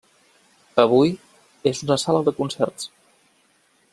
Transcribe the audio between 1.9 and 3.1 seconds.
sala de concerts.